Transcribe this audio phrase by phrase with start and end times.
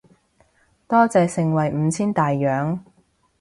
[0.87, 2.83] 多謝盛惠五千大洋